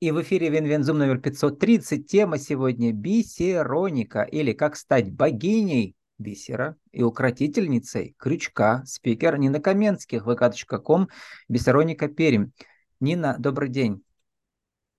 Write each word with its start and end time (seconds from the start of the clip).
И 0.00 0.12
в 0.12 0.22
эфире 0.22 0.48
Винвензум 0.48 0.96
номер 0.98 1.18
530. 1.18 2.06
Тема 2.06 2.38
сегодня 2.38 2.92
бисероника 2.92 4.22
или 4.22 4.52
как 4.52 4.76
стать 4.76 5.10
богиней 5.10 5.96
бисера 6.18 6.76
и 6.92 7.02
укротительницей 7.02 8.14
крючка. 8.16 8.84
Спикер 8.86 9.36
Нина 9.38 9.58
Каменских, 9.58 10.24
vk.com, 10.24 11.08
бисероника 11.48 12.06
Перим. 12.06 12.52
Нина, 13.00 13.34
добрый 13.40 13.70
день. 13.70 14.04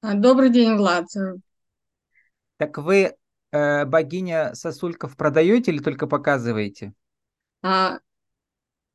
А, 0.01 0.15
добрый 0.15 0.49
день, 0.49 0.75
Влад. 0.75 1.05
Так 2.57 2.77
вы 2.77 3.15
э, 3.51 3.85
богиня 3.85 4.53
сосульков 4.53 5.15
продаете 5.15 5.71
или 5.71 5.79
только 5.79 6.07
показываете? 6.07 6.91
А, 7.61 7.99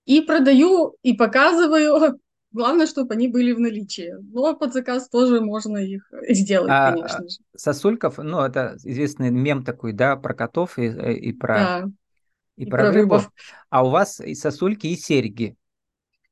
и 0.04 0.20
продаю, 0.20 0.98
и 1.02 1.14
показываю. 1.14 2.20
Главное, 2.54 2.86
чтобы 2.86 3.14
они 3.14 3.26
были 3.26 3.50
в 3.50 3.58
наличии. 3.58 4.14
Но 4.32 4.54
под 4.54 4.72
заказ 4.72 5.08
тоже 5.08 5.40
можно 5.40 5.76
их 5.76 6.08
сделать, 6.28 6.70
а, 6.70 6.92
конечно 6.92 7.28
же. 7.28 7.36
Сосульков, 7.56 8.18
ну, 8.18 8.40
это 8.42 8.76
известный 8.84 9.30
мем 9.30 9.64
такой, 9.64 9.92
да, 9.92 10.14
про 10.14 10.34
котов 10.34 10.78
и, 10.78 10.84
э, 10.84 11.14
и 11.14 11.32
про, 11.32 11.54
да, 11.56 11.84
и, 12.56 12.62
и 12.62 12.66
про, 12.66 12.78
про 12.78 12.92
рыбу. 12.92 13.14
Рыбов. 13.16 13.32
А 13.70 13.84
у 13.84 13.90
вас 13.90 14.20
и 14.20 14.36
сосульки, 14.36 14.86
и 14.86 14.96
серьги, 14.96 15.56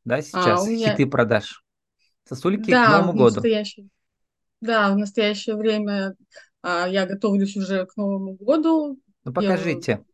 да, 0.04 0.16
а, 0.16 0.22
сейчас 0.22 0.64
а, 0.64 0.70
меня... 0.70 0.90
хиты 0.92 1.06
продаж. 1.06 1.64
Сосульки 2.28 2.70
да, 2.70 2.86
к 2.86 2.90
Новому 2.90 3.12
году. 3.14 3.34
Настоящее... 3.34 3.88
Да, 4.60 4.92
в 4.92 4.96
настоящее 4.96 5.56
время 5.56 6.14
а, 6.62 6.86
я 6.86 7.04
готовлюсь 7.04 7.56
уже 7.56 7.84
к 7.84 7.96
Новому 7.96 8.34
году. 8.34 8.96
Ну, 9.24 9.32
покажите 9.32 9.92
я... 9.92 10.04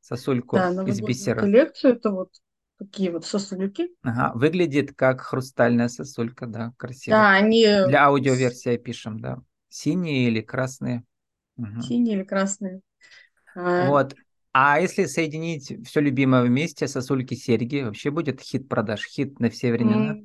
сосульку 0.00 0.54
да, 0.54 0.70
из 0.84 1.00
бисера. 1.00 1.40
коллекцию. 1.40 1.96
Это 1.96 2.12
вот 2.12 2.30
такие 2.80 3.10
вот 3.10 3.26
сосульки. 3.26 3.90
Ага, 4.02 4.32
выглядит 4.34 4.94
как 4.96 5.20
хрустальная 5.20 5.88
сосулька, 5.88 6.46
да, 6.46 6.72
красиво. 6.78 7.18
Да, 7.18 7.32
они... 7.32 7.62
Для 7.62 8.06
аудиоверсии 8.06 8.78
пишем, 8.78 9.20
да. 9.20 9.38
Синие 9.68 10.26
или 10.28 10.40
красные? 10.40 11.04
Угу. 11.58 11.82
Синие 11.82 12.16
или 12.16 12.24
красные. 12.24 12.80
А, 13.54 13.86
вот. 13.86 14.14
А 14.52 14.80
если 14.80 15.04
соединить 15.04 15.86
все 15.86 16.00
любимое 16.00 16.42
вместе, 16.42 16.88
сосульки, 16.88 17.34
серьги, 17.34 17.82
вообще 17.82 18.10
будет 18.10 18.40
хит 18.40 18.66
продаж, 18.66 19.06
хит 19.06 19.38
на 19.40 19.50
все 19.50 19.72
времена? 19.72 20.16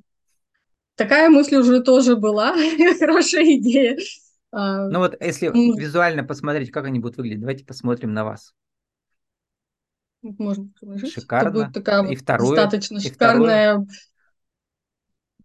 Такая 0.95 1.29
мысль 1.29 1.57
уже 1.57 1.83
тоже 1.83 2.15
была, 2.15 2.53
хорошая 2.99 3.43
идея. 3.57 3.97
А, 4.53 4.87
ну 4.87 4.99
вот, 4.99 5.17
если 5.19 5.47
визуально 5.47 6.23
посмотреть, 6.23 6.71
как 6.71 6.85
они 6.85 6.99
будут 6.99 7.17
выглядеть, 7.17 7.41
давайте 7.41 7.65
посмотрим 7.65 8.13
на 8.13 8.23
вас 8.23 8.53
можно 10.37 10.69
приложить. 10.79 11.11
Шикарно. 11.11 11.49
Это 11.49 11.57
будет 11.57 11.73
такая 11.73 12.07
и 12.07 12.15
второе, 12.15 12.55
достаточно 12.55 12.97
и 12.97 13.01
шикарная. 13.01 13.73
Второе. 13.73 13.87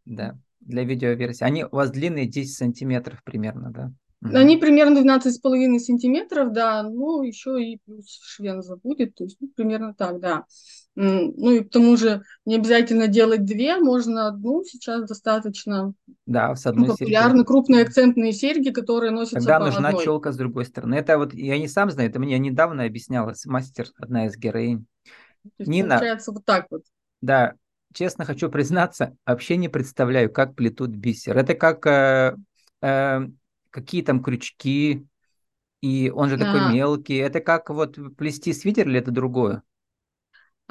Да, 0.05 0.39
для 0.61 0.85
видеоверсии. 0.85 1.45
Они 1.45 1.65
у 1.65 1.71
вас 1.71 1.91
длинные 1.91 2.27
10 2.27 2.57
сантиметров 2.57 3.23
примерно, 3.25 3.71
да? 3.71 3.93
Они 4.23 4.59
примерно 4.59 4.99
12,5 4.99 5.79
сантиметров, 5.79 6.53
да, 6.53 6.83
ну, 6.83 7.23
еще 7.23 7.63
и 7.63 7.81
плюс 7.87 8.21
швенза 8.23 8.77
будет, 8.77 9.15
то 9.15 9.25
есть 9.25 9.39
ну, 9.41 9.49
примерно 9.57 9.95
так, 9.95 10.21
да. 10.21 10.45
Ну 10.97 11.51
и 11.53 11.61
к 11.61 11.71
тому 11.71 11.97
же 11.97 12.23
не 12.45 12.57
обязательно 12.57 13.07
делать 13.07 13.45
две, 13.45 13.77
можно 13.79 14.27
одну, 14.27 14.65
сейчас 14.65 15.07
достаточно 15.07 15.95
да, 16.27 16.55
с 16.55 16.67
одной 16.67 16.89
популярны 16.89 17.39
серьги. 17.39 17.47
крупные 17.47 17.83
акцентные 17.83 18.33
серьги, 18.33 18.71
которые 18.71 19.13
носятся 19.13 19.37
Тогда 19.37 19.61
по 19.61 19.67
нужна 19.67 19.89
одной. 19.91 20.05
челка 20.05 20.33
с 20.33 20.37
другой 20.37 20.65
стороны. 20.65 20.97
Это 20.97 21.17
вот 21.17 21.33
я 21.33 21.59
не 21.59 21.69
сам 21.69 21.91
знаю, 21.91 22.11
это 22.11 22.19
мне 22.19 22.39
недавно 22.39 22.85
объясняла 22.85 23.35
мастер, 23.47 23.87
одна 23.99 24.27
из 24.27 24.37
героинь. 24.37 24.87
То 25.43 25.51
есть 25.59 25.71
Нина, 25.71 25.97
получается 25.97 26.33
вот 26.33 26.45
так 26.45 26.67
вот. 26.71 26.83
Да, 27.23 27.55
честно 27.95 28.25
хочу 28.25 28.51
признаться, 28.51 29.17
вообще 29.25 29.57
не 29.57 29.69
представляю, 29.69 30.31
как 30.31 30.55
плетут 30.55 30.91
бисер. 30.91 31.39
Это 31.39 31.55
как 31.55 31.87
э, 31.87 32.37
э, 32.83 33.21
какие 33.71 34.03
там 34.03 34.23
крючки, 34.23 35.07
и 35.81 36.13
он 36.15 36.29
же 36.29 36.37
такой 36.37 36.61
а... 36.61 36.73
мелкий. 36.73 37.17
Это 37.17 37.41
как 37.41 37.71
вот 37.71 37.97
плести 38.17 38.53
свитер 38.53 38.89
или 38.89 38.99
это 38.99 39.11
другое? 39.11 39.63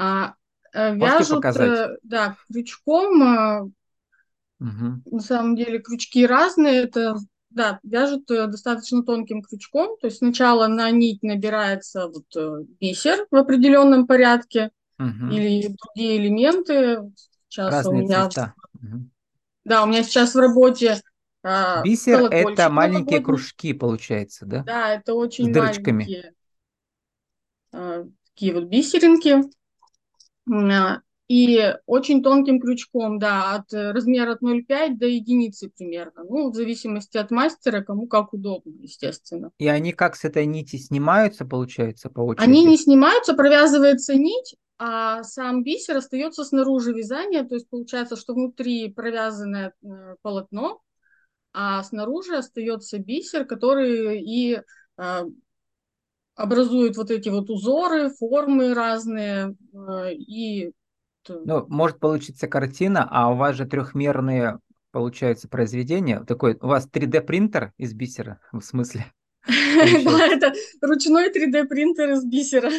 А, 0.02 0.36
э, 0.74 0.96
вяжут, 0.96 1.44
э, 1.44 1.98
да, 2.04 2.38
крючком. 2.48 3.74
Угу. 4.62 5.02
На 5.12 5.20
самом 5.20 5.56
деле 5.56 5.80
крючки 5.80 6.26
разные. 6.26 6.84
Это 6.84 7.18
да, 7.50 7.80
вяжут 7.84 8.26
достаточно 8.28 9.04
тонким 9.04 9.42
крючком. 9.42 9.98
То 10.00 10.08
есть 10.08 10.20
сначала 10.20 10.68
на 10.68 10.90
нить 10.90 11.22
набирается 11.22 12.08
вот 12.08 12.28
бисер 12.80 13.28
в 13.30 13.36
определенном 13.36 14.08
порядке 14.08 14.72
угу. 14.98 15.34
или 15.34 15.68
другие 15.68 16.18
элементы. 16.18 17.12
Сейчас 17.50 17.74
Разные 17.74 18.04
у 18.04 18.06
меня, 18.06 18.30
цвета. 18.30 18.54
Да, 19.66 19.84
у 19.84 19.88
меня 19.88 20.04
сейчас 20.04 20.34
в 20.34 20.40
работе 20.40 21.02
а, 21.42 21.81
Бисер– 21.84 22.22
это 22.31 22.70
маленькие 22.70 23.22
кружки, 23.22 23.74
получается, 23.74 24.46
да? 24.46 24.64
Да, 24.64 24.94
это 24.94 25.14
очень 25.14 25.50
С 25.50 25.54
дырочками. 25.54 26.04
маленькие 26.04 26.34
а, 27.72 28.06
такие 28.34 28.54
вот 28.54 28.66
бисеринки. 28.66 29.42
А, 30.52 31.02
и 31.28 31.76
очень 31.86 32.24
тонким 32.24 32.60
крючком, 32.60 33.20
да, 33.20 33.54
от 33.54 33.72
размера 33.72 34.32
от 34.32 34.42
0,5 34.42 34.98
до 34.98 35.06
единицы 35.06 35.70
примерно. 35.70 36.24
Ну, 36.28 36.50
в 36.50 36.56
зависимости 36.56 37.18
от 37.18 37.30
мастера, 37.30 37.82
кому 37.82 38.08
как 38.08 38.34
удобно, 38.34 38.74
естественно. 38.82 39.52
И 39.60 39.68
они 39.68 39.92
как 39.92 40.16
с 40.16 40.26
этой 40.26 40.48
нити 40.48 40.78
снимаются, 40.78 41.46
получается, 41.46 42.10
по 42.10 42.22
очереди? 42.22 42.50
Они 42.50 42.66
не 42.66 42.78
снимаются, 42.78 43.36
провязывается 43.36 44.16
нить, 44.16 44.56
а 44.80 45.24
сам 45.24 45.64
бисер 45.64 45.98
остается 45.98 46.44
снаружи 46.44 46.94
вязания, 46.94 47.44
то 47.44 47.54
есть 47.54 47.70
получается, 47.70 48.16
что 48.16 48.34
внутри 48.34 48.92
провязанное 48.92 49.74
э, 49.84 50.16
полотно, 50.24 50.81
а 51.54 51.84
снаружи 51.84 52.36
остается 52.36 52.98
бисер, 52.98 53.46
который 53.46 54.20
и 54.22 54.62
а, 56.40 56.44
образует 56.44 56.98
вот 56.98 57.12
эти 57.12 57.30
вот 57.30 57.50
узоры, 57.50 58.10
формы 58.10 58.74
разные 58.74 59.56
а, 59.74 60.10
и 60.10 60.72
ну, 61.28 61.66
может 61.68 62.00
получиться 62.00 62.48
картина, 62.48 63.08
а 63.10 63.32
у 63.32 63.36
вас 63.36 63.56
же 63.56 63.66
трехмерные, 63.66 64.60
получается, 64.92 65.48
произведения. 65.48 66.22
Такой, 66.22 66.58
у 66.62 66.68
вас 66.68 66.88
3D 66.88 67.22
принтер 67.22 67.74
из 67.78 67.94
бисера, 67.94 68.40
в 68.52 68.62
смысле? 68.62 69.06
Да, 69.48 70.28
это 70.28 70.54
ручной 70.82 71.30
3D 71.32 71.66
принтер 71.66 72.12
из 72.12 72.26
бисера. 72.26 72.72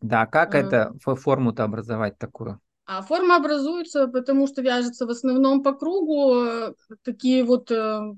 Да, 0.00 0.26
как 0.26 0.54
это 0.54 0.94
форму-то 1.00 1.64
образовать 1.64 2.18
такую? 2.18 2.60
А 2.90 3.02
форма 3.02 3.36
образуется, 3.36 4.08
потому 4.08 4.46
что 4.46 4.62
вяжется 4.62 5.06
в 5.06 5.10
основном 5.10 5.62
по 5.62 5.74
кругу. 5.74 6.42
Э, 6.42 6.74
такие 7.02 7.44
вот 7.44 7.70
э, 7.70 7.74
э, 7.74 8.12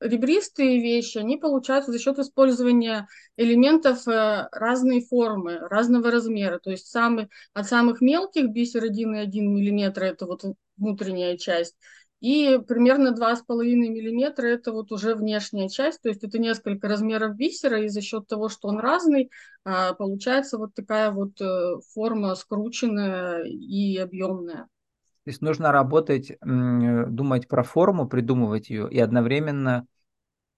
ребристые 0.00 0.80
вещи, 0.80 1.18
они 1.18 1.36
получаются 1.36 1.90
за 1.92 1.98
счет 1.98 2.18
использования 2.18 3.08
элементов 3.36 4.06
э, 4.06 4.48
разной 4.52 5.00
формы, 5.00 5.58
разного 5.58 6.10
размера. 6.10 6.58
То 6.58 6.70
есть 6.70 6.88
самый, 6.88 7.28
от 7.54 7.66
самых 7.66 8.00
мелких 8.00 8.50
бисер 8.50 8.84
1,1 8.84 9.46
мм 9.46 10.02
это 10.04 10.26
вот 10.26 10.44
внутренняя 10.76 11.36
часть, 11.36 11.76
и 12.20 12.58
примерно 12.66 13.12
2,5 13.12 13.90
миллиметра 13.90 14.46
это 14.46 14.72
вот 14.72 14.90
уже 14.90 15.14
внешняя 15.14 15.68
часть, 15.68 16.02
то 16.02 16.08
есть 16.08 16.24
это 16.24 16.38
несколько 16.38 16.88
размеров 16.88 17.36
бисера, 17.36 17.80
и 17.82 17.88
за 17.88 18.00
счет 18.00 18.26
того, 18.26 18.48
что 18.48 18.68
он 18.68 18.80
разный, 18.80 19.30
а, 19.64 19.94
получается 19.94 20.58
вот 20.58 20.74
такая 20.74 21.12
вот 21.12 21.40
э, 21.40 21.76
форма 21.94 22.34
скрученная 22.34 23.44
и 23.44 23.96
объемная. 23.98 24.68
То 25.28 25.30
есть 25.30 25.42
нужно 25.42 25.72
работать, 25.72 26.38
думать 26.40 27.48
про 27.48 27.62
форму, 27.62 28.08
придумывать 28.08 28.70
ее, 28.70 28.90
и 28.90 28.98
одновременно 28.98 29.86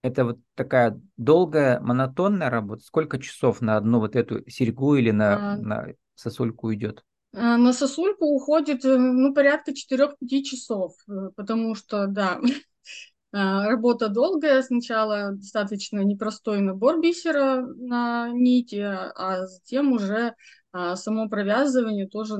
это 0.00 0.24
вот 0.24 0.38
такая 0.54 1.02
долгая, 1.16 1.80
монотонная 1.80 2.50
работа. 2.50 2.84
Сколько 2.84 3.18
часов 3.18 3.60
на 3.60 3.76
одну 3.76 3.98
вот 3.98 4.14
эту 4.14 4.48
серьгу 4.48 4.94
или 4.94 5.10
на, 5.10 5.54
а... 5.54 5.56
на 5.56 5.86
сосульку 6.14 6.72
идет? 6.72 7.02
А, 7.34 7.56
на 7.56 7.72
сосульку 7.72 8.26
уходит 8.26 8.84
э, 8.84 8.96
ну, 8.96 9.34
порядка 9.34 9.72
4-5 9.72 10.44
часов, 10.44 10.94
э, 11.08 11.30
потому 11.34 11.74
что, 11.74 12.06
да, 12.06 12.38
а, 13.32 13.66
работа 13.66 14.08
долгая. 14.08 14.62
Сначала 14.62 15.32
достаточно 15.32 15.98
непростой 16.04 16.60
набор 16.60 17.00
бисера 17.00 17.66
на 17.66 18.30
нити, 18.30 18.80
а 18.80 19.48
затем 19.48 19.90
уже 19.90 20.36
а, 20.70 20.94
само 20.94 21.28
провязывание 21.28 22.06
тоже 22.06 22.36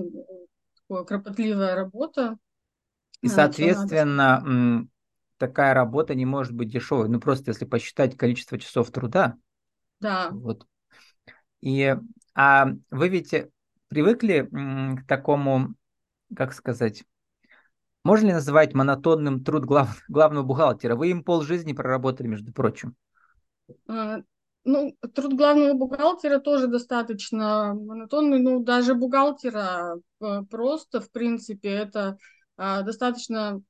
такое 0.90 1.04
кропотливая 1.04 1.76
работа. 1.76 2.37
И, 3.22 3.28
соответственно, 3.28 4.88
такая 5.37 5.72
работа 5.72 6.16
не 6.16 6.26
может 6.26 6.52
быть 6.52 6.69
дешевой. 6.69 7.08
Ну, 7.08 7.20
просто 7.20 7.50
если 7.50 7.64
посчитать 7.64 8.16
количество 8.16 8.58
часов 8.58 8.90
труда. 8.90 9.37
Да. 10.00 10.31
Вот. 10.31 10.66
И, 11.60 11.96
а 12.34 12.66
вы 12.90 13.08
ведь 13.08 13.32
привыкли 13.88 14.48
к 14.96 15.06
такому, 15.06 15.75
как 16.34 16.52
сказать, 16.54 17.04
можно 18.02 18.26
ли 18.28 18.32
называть 18.32 18.75
монотонным 18.75 19.44
труд 19.44 19.64
глав, 19.66 20.02
главного 20.08 20.42
бухгалтера? 20.42 20.96
Вы 20.96 21.10
им 21.10 21.22
полжизни 21.22 21.72
проработали, 21.72 22.26
между 22.26 22.52
прочим. 22.52 22.96
Ну, 24.65 24.95
труд 25.15 25.35
главного 25.35 25.75
бухгалтера 25.75 26.39
тоже 26.39 26.67
достаточно 26.67 27.75
монотонный. 27.75 28.39
Ну, 28.39 28.62
даже 28.62 28.95
бухгалтера 28.95 29.97
э, 30.21 30.43
просто, 30.51 31.01
в 31.01 31.11
принципе, 31.11 31.71
это 31.71 32.19
а, 32.57 32.83
достаточно 32.83 33.62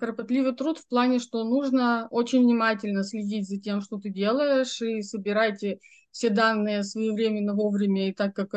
кропотливый 0.00 0.54
труд 0.54 0.78
в 0.78 0.88
плане, 0.88 1.20
что 1.20 1.44
нужно 1.44 2.08
очень 2.10 2.42
внимательно 2.42 3.04
следить 3.04 3.48
за 3.48 3.60
тем, 3.60 3.80
что 3.80 3.98
ты 3.98 4.10
делаешь, 4.10 4.82
и 4.82 5.02
собирать 5.02 5.64
все 6.10 6.30
данные 6.30 6.82
своевременно, 6.82 7.54
вовремя 7.54 8.08
и 8.08 8.12
так, 8.12 8.34
как 8.34 8.54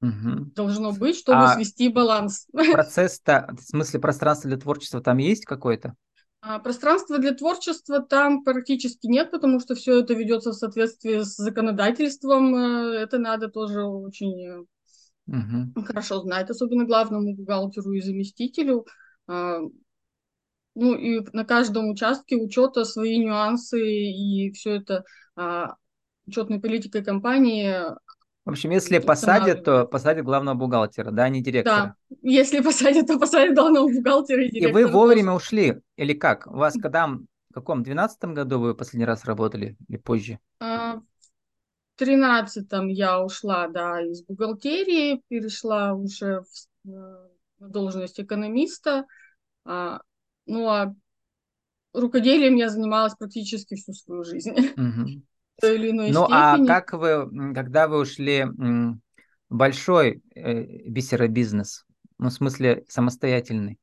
угу. 0.00 0.44
должно 0.54 0.92
быть, 0.92 1.16
чтобы 1.16 1.44
а 1.44 1.54
свести 1.54 1.90
баланс. 1.90 2.46
Процесс-то, 2.52 3.54
в 3.58 3.62
смысле 3.62 4.00
пространства 4.00 4.48
для 4.48 4.58
творчества 4.58 5.02
там 5.02 5.18
есть 5.18 5.44
какое-то? 5.44 5.94
А 6.46 6.58
пространства 6.58 7.18
для 7.18 7.32
творчества 7.32 8.00
там 8.00 8.44
практически 8.44 9.06
нет, 9.06 9.30
потому 9.30 9.60
что 9.60 9.74
все 9.74 10.00
это 10.00 10.12
ведется 10.12 10.50
в 10.50 10.54
соответствии 10.54 11.20
с 11.20 11.36
законодательством. 11.36 12.54
Э, 12.54 12.98
это 12.98 13.16
надо 13.16 13.48
тоже 13.48 13.82
очень 13.82 14.66
угу. 15.26 15.84
хорошо 15.86 16.20
знать, 16.20 16.50
особенно 16.50 16.84
главному 16.84 17.34
бухгалтеру 17.34 17.92
и 17.92 18.02
заместителю. 18.02 18.84
А, 19.26 19.60
ну 20.74 20.94
и 20.94 21.24
на 21.32 21.46
каждом 21.46 21.88
участке 21.88 22.36
учета 22.36 22.84
свои 22.84 23.24
нюансы 23.24 23.80
и 23.80 24.52
все 24.52 24.72
это 24.72 25.04
а, 25.36 25.76
учетной 26.26 26.60
политикой 26.60 27.02
компании 27.02 27.74
в 28.44 28.50
общем, 28.50 28.70
если 28.70 28.98
посадят, 28.98 29.64
то 29.64 29.86
посадят 29.86 30.26
главного 30.26 30.54
бухгалтера, 30.54 31.10
да, 31.10 31.24
а 31.24 31.28
не 31.30 31.42
директора. 31.42 31.96
Да, 32.10 32.16
если 32.20 32.60
посадят, 32.60 33.06
то 33.06 33.18
посадят 33.18 33.54
главного 33.54 33.88
бухгалтера 33.88 34.44
и 34.44 34.50
директора. 34.50 34.80
И 34.80 34.84
вы 34.84 34.90
вовремя 34.90 35.32
тоже. 35.32 35.36
ушли, 35.36 35.80
или 35.96 36.12
как? 36.12 36.46
У 36.46 36.56
вас 36.56 36.74
когда, 36.74 37.06
в 37.06 37.54
каком, 37.54 37.82
двенадцатом 37.82 38.34
году 38.34 38.60
вы 38.60 38.74
последний 38.74 39.06
раз 39.06 39.24
работали 39.24 39.78
или 39.88 39.96
позже? 39.96 40.38
А, 40.60 40.96
в 40.96 41.02
тринадцатом 41.96 42.88
я 42.88 43.22
ушла, 43.24 43.66
да, 43.68 44.02
из 44.02 44.22
бухгалтерии, 44.22 45.22
перешла 45.28 45.94
уже 45.94 46.42
в, 46.42 46.88
э, 46.88 47.28
на 47.60 47.68
должность 47.68 48.20
экономиста. 48.20 49.06
А, 49.64 50.02
ну, 50.44 50.68
а 50.68 50.94
рукоделием 51.94 52.56
я 52.56 52.68
занималась 52.68 53.14
практически 53.14 53.74
всю 53.76 53.94
свою 53.94 54.22
жизнь. 54.22 54.52
Угу 54.76 55.22
той 55.60 55.76
или 55.76 55.90
иной 55.90 56.10
ну, 56.10 56.26
а 56.30 56.54
степени. 56.54 56.70
А 56.70 56.80
как 56.80 56.92
вы, 56.92 57.54
когда 57.54 57.88
вы 57.88 57.98
ушли 57.98 58.44
в 58.44 58.98
большой 59.48 60.22
э, 60.34 60.88
бисеробизнес, 60.88 61.84
ну, 62.18 62.28
в 62.28 62.32
смысле 62.32 62.84
самостоятельный? 62.88 63.78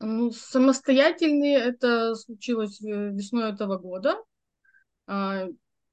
Ну, 0.00 0.32
самостоятельный 0.32 1.52
это 1.52 2.14
случилось 2.14 2.82
э, 2.82 3.10
весной 3.10 3.50
этого 3.50 3.78
года. 3.78 4.16
А, 5.06 5.46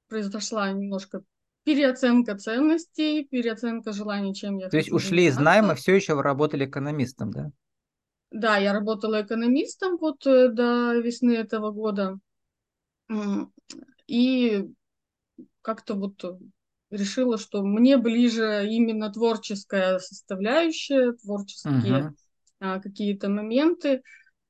произошла 0.08 0.70
немножко 0.72 1.22
переоценка 1.64 2.36
ценностей, 2.36 3.24
переоценка 3.24 3.92
желаний, 3.92 4.34
чем 4.34 4.58
я 4.58 4.68
То 4.68 4.76
есть 4.76 4.90
ушли 4.90 5.26
из 5.26 5.38
найма, 5.38 5.74
все 5.74 5.94
еще 5.94 6.14
вы 6.14 6.22
работали 6.22 6.64
экономистом, 6.64 7.30
да? 7.30 7.50
Да, 8.30 8.56
я 8.58 8.72
работала 8.72 9.22
экономистом 9.22 9.96
вот 9.98 10.26
э, 10.26 10.48
до 10.48 10.94
весны 10.94 11.32
этого 11.32 11.70
года. 11.70 12.18
И 14.06 14.64
как-то 15.62 15.94
вот 15.94 16.24
решила, 16.90 17.38
что 17.38 17.62
мне 17.62 17.96
ближе 17.96 18.66
именно 18.68 19.12
творческая 19.12 19.98
составляющая, 19.98 21.12
творческие 21.12 21.72
uh-huh. 21.72 22.12
а, 22.60 22.80
какие-то 22.80 23.28
моменты. 23.28 24.02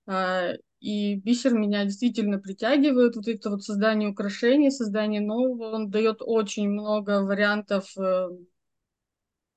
А, 0.07 0.53
и 0.81 1.17
бисер 1.17 1.53
меня 1.55 1.85
действительно 1.85 2.39
притягивает. 2.39 3.17
Вот 3.17 3.29
это 3.29 3.51
вот 3.51 3.62
создание 3.62 4.09
украшений, 4.09 4.71
создание 4.71 5.21
нового, 5.21 5.75
он 5.75 5.91
дает 5.91 6.19
очень 6.21 6.71
много 6.71 7.23
вариантов 7.23 7.93
э, 7.99 8.29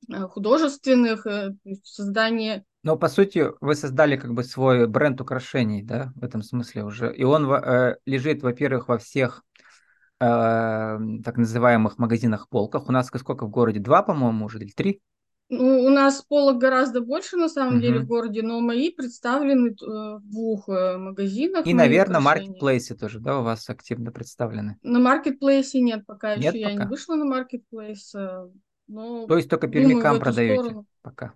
э, 0.09 0.19
художественных, 0.27 1.25
э, 1.25 1.55
создание 1.83 2.65
но 2.83 2.97
по 2.97 3.07
сути 3.07 3.49
вы 3.61 3.75
создали 3.75 4.17
как 4.17 4.33
бы 4.33 4.43
свой 4.43 4.87
бренд 4.87 5.19
украшений, 5.21 5.81
да, 5.81 6.11
в 6.15 6.23
этом 6.23 6.41
смысле 6.43 6.83
уже. 6.83 7.15
И 7.15 7.23
он 7.23 7.49
э, 7.49 7.95
лежит, 8.05 8.43
во-первых, 8.43 8.89
во 8.89 8.97
всех 8.97 9.43
э, 10.19 10.25
так 11.23 11.37
называемых 11.37 11.97
магазинах 11.97 12.49
полках. 12.49 12.89
У 12.89 12.91
нас 12.91 13.07
сколько 13.07 13.45
в 13.45 13.49
городе? 13.49 13.79
Два, 13.79 14.03
по-моему, 14.03 14.45
уже 14.45 14.59
или 14.59 14.71
три? 14.71 15.01
Ну, 15.47 15.85
у 15.85 15.89
нас 15.89 16.23
полок 16.23 16.57
гораздо 16.57 16.99
больше 16.99 17.37
на 17.37 17.47
самом 17.47 17.75
угу. 17.75 17.81
деле 17.81 17.99
в 17.99 18.07
городе, 18.07 18.41
но 18.41 18.59
мои 18.59 18.91
представлены 18.91 19.69
э, 19.69 19.75
в 20.17 20.21
двух 20.29 20.67
э, 20.67 20.97
магазинах. 20.97 21.65
И, 21.65 21.73
наверное, 21.73 22.19
маркетплейсы 22.19 22.95
тоже, 22.97 23.21
да, 23.21 23.39
у 23.39 23.43
вас 23.43 23.69
активно 23.69 24.11
представлены? 24.11 24.77
На 24.83 24.99
маркетплейсе 24.99 25.79
нет 25.79 26.05
пока 26.05 26.35
нет 26.35 26.53
еще. 26.53 26.65
Пока? 26.65 26.73
Я 26.73 26.83
не 26.83 26.89
вышла 26.89 27.15
на 27.15 27.25
маркетплейс. 27.25 28.13
Но 28.87 29.25
То 29.25 29.37
есть 29.37 29.49
только 29.49 29.69
пермякам 29.69 30.19
продаете 30.19 30.59
сторону. 30.59 30.85
пока? 31.01 31.33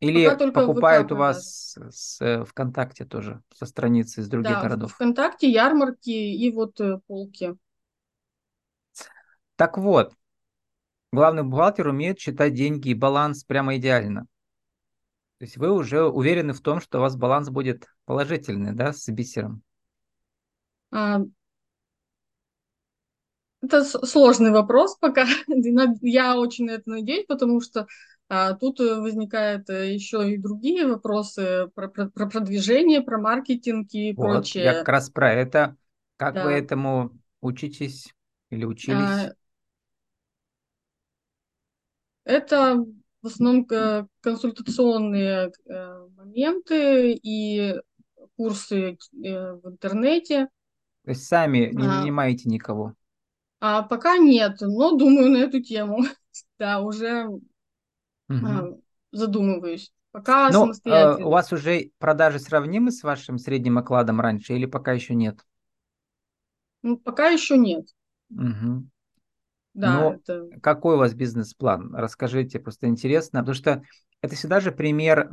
Или 0.00 0.28
покупают 0.50 1.10
у 1.10 1.16
вас 1.16 1.76
с, 1.76 1.90
с 1.90 2.44
ВКонтакте 2.44 3.04
тоже, 3.04 3.42
со 3.52 3.66
страницы 3.66 4.20
из 4.20 4.28
других 4.28 4.52
да, 4.52 4.62
городов? 4.62 4.92
ВКонтакте, 4.92 5.50
ярмарки 5.50 6.10
и 6.10 6.50
вот 6.52 6.80
э, 6.80 6.98
полки. 7.06 7.56
Так 9.56 9.76
вот, 9.76 10.12
главный 11.12 11.42
бухгалтер 11.42 11.88
умеет 11.88 12.20
считать 12.20 12.54
деньги 12.54 12.90
и 12.90 12.94
баланс 12.94 13.42
прямо 13.42 13.76
идеально. 13.76 14.26
То 15.38 15.44
есть 15.44 15.56
вы 15.56 15.72
уже 15.72 16.04
уверены 16.04 16.52
в 16.52 16.60
том, 16.60 16.80
что 16.80 16.98
у 16.98 17.00
вас 17.00 17.16
баланс 17.16 17.48
будет 17.48 17.86
положительный, 18.04 18.74
да, 18.74 18.92
с 18.92 19.08
бисером? 19.08 19.62
А, 20.92 21.20
это 23.60 23.84
сложный 23.84 24.50
вопрос 24.50 24.96
пока. 24.96 25.26
Я 26.02 26.38
очень 26.38 26.66
на 26.66 26.72
это 26.72 26.90
надеюсь, 26.90 27.26
потому 27.26 27.60
что 27.60 27.86
а 28.28 28.52
тут 28.54 28.78
э, 28.80 29.00
возникают 29.00 29.70
э, 29.70 29.94
еще 29.94 30.30
и 30.30 30.36
другие 30.36 30.86
вопросы 30.86 31.70
про, 31.74 31.88
про, 31.88 32.10
про 32.10 32.28
продвижение, 32.28 33.00
про 33.00 33.18
маркетинг 33.18 33.88
и 33.92 34.12
вот, 34.12 34.22
прочее. 34.22 34.64
Я 34.64 34.74
как 34.74 34.88
раз 34.88 35.08
про 35.08 35.32
это. 35.32 35.76
Как 36.16 36.34
да. 36.34 36.44
вы 36.44 36.52
этому 36.52 37.18
учитесь 37.40 38.14
или 38.50 38.66
учились? 38.66 38.98
А, 38.98 39.32
это 42.24 42.84
в 43.22 43.26
основном 43.26 43.66
консультационные 44.20 45.50
э, 45.64 46.06
моменты 46.14 47.12
и 47.14 47.76
курсы 48.36 48.98
в 49.12 49.60
интернете. 49.64 50.48
То 51.04 51.10
есть 51.12 51.24
сами 51.24 51.70
не 51.72 51.86
а, 51.86 52.00
нанимаете 52.00 52.50
никого? 52.50 52.92
А 53.60 53.82
пока 53.82 54.18
нет, 54.18 54.60
но 54.60 54.96
думаю 54.96 55.30
на 55.30 55.38
эту 55.38 55.62
тему. 55.62 56.04
да, 56.58 56.82
уже 56.82 57.26
угу. 58.28 58.82
задумываюсь. 59.12 59.92
Пока 60.10 60.48
ну, 60.48 60.60
самостоятельно. 60.60 61.26
у 61.26 61.30
вас 61.30 61.52
уже 61.52 61.90
продажи 61.98 62.38
сравнимы 62.38 62.90
с 62.90 63.02
вашим 63.02 63.38
средним 63.38 63.78
окладом 63.78 64.20
раньше 64.20 64.54
или 64.54 64.66
пока 64.66 64.92
еще 64.92 65.14
нет? 65.14 65.40
Ну, 66.82 66.96
пока 66.96 67.28
еще 67.28 67.58
нет. 67.58 67.86
Угу. 68.30 68.86
Да, 69.74 70.00
Но 70.00 70.14
это... 70.14 70.48
какой 70.60 70.96
у 70.96 70.98
вас 70.98 71.14
бизнес-план? 71.14 71.94
Расскажите, 71.94 72.58
просто 72.58 72.88
интересно, 72.88 73.40
потому 73.40 73.54
что 73.54 73.82
это 74.22 74.34
всегда 74.34 74.60
же 74.60 74.72
пример, 74.72 75.30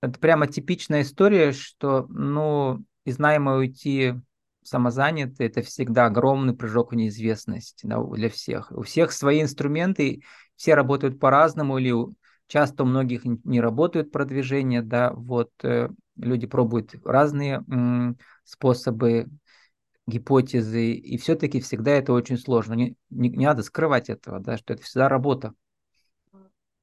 это 0.00 0.20
прямо 0.20 0.46
типичная 0.46 1.02
история, 1.02 1.52
что, 1.52 2.06
ну, 2.08 2.84
из 3.04 3.18
найма 3.18 3.56
уйти 3.56 4.14
самозанятый, 4.62 5.46
это 5.46 5.62
всегда 5.62 6.06
огромный 6.06 6.54
прыжок 6.54 6.92
в 6.92 6.94
неизвестность 6.94 7.80
да, 7.82 8.02
для 8.02 8.30
всех. 8.30 8.72
У 8.72 8.82
всех 8.82 9.12
свои 9.12 9.42
инструменты, 9.42 10.22
все 10.56 10.74
работают 10.74 11.18
по-разному, 11.18 11.78
или 11.78 11.94
часто 12.46 12.82
у 12.82 12.86
многих 12.86 13.24
не 13.24 13.60
работают 13.60 14.10
продвижения, 14.12 14.82
да, 14.82 15.12
вот 15.12 15.50
э, 15.62 15.88
люди 16.16 16.46
пробуют 16.46 16.94
разные 17.04 17.64
способы, 18.44 19.28
гипотезы, 20.06 20.92
и 20.92 21.16
все-таки 21.16 21.60
всегда 21.60 21.92
это 21.92 22.12
очень 22.12 22.38
сложно. 22.38 22.74
Не, 22.74 22.96
не, 23.10 23.30
не 23.30 23.46
надо 23.46 23.62
скрывать 23.62 24.10
этого, 24.10 24.40
да, 24.40 24.58
что 24.58 24.74
это 24.74 24.82
всегда 24.82 25.08
работа. 25.08 25.54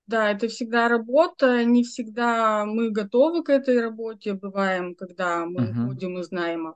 Да, 0.08 0.32
это 0.32 0.48
всегда 0.48 0.90
работа, 0.90 1.63
не 1.63 1.84
всегда 1.84 2.66
мы 2.66 2.90
готовы 2.90 3.44
к 3.44 3.50
этой 3.50 3.80
работе, 3.80 4.34
бываем, 4.34 4.96
когда 4.96 5.46
мы 5.46 5.62
uh-huh. 5.62 5.84
уходим 5.86 6.20
из 6.20 6.32
найма. 6.32 6.75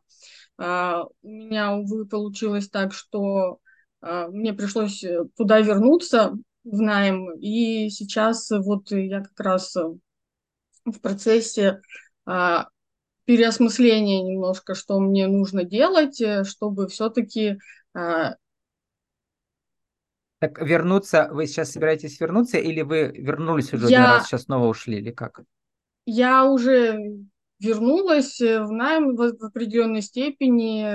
А, 0.58 1.04
у 1.22 1.28
меня, 1.28 1.76
увы, 1.76 2.06
получилось 2.06 2.70
так, 2.70 2.94
что 2.94 3.60
а, 4.00 4.30
мне 4.30 4.54
пришлось 4.54 5.04
э, 5.04 5.26
туда 5.36 5.60
вернуться, 5.60 6.34
в 6.66 6.82
найм. 6.82 7.32
И 7.40 7.90
сейчас 7.90 8.50
вот 8.52 8.92
я 8.92 9.22
как 9.22 9.40
раз 9.40 9.76
в 10.86 11.00
процессе 11.02 11.82
а, 12.26 12.68
переосмысления 13.26 14.24
немножко, 14.24 14.76
что 14.76 15.00
мне 15.00 15.28
нужно 15.28 15.64
делать, 15.64 16.22
э, 16.22 16.44
чтобы 16.44 16.88
все-таки 16.88 17.58
а, 17.94 18.36
так 20.40 20.62
вернуться, 20.62 21.30
вы 21.32 21.48
сейчас 21.48 21.72
собираетесь 21.72 22.20
вернуться 22.20 22.58
или 22.58 22.82
вы 22.82 23.12
вернулись 23.16 23.74
уже 23.74 23.88
я, 23.88 24.00
один 24.00 24.12
раз, 24.12 24.28
сейчас 24.28 24.44
снова 24.44 24.68
ушли 24.68 24.98
или 24.98 25.12
как? 25.12 25.42
Я 26.06 26.46
уже 26.46 27.00
вернулась 27.60 28.40
в 28.40 28.70
найм 28.70 29.16
в, 29.16 29.38
в 29.38 29.44
определенной 29.44 30.02
степени, 30.02 30.86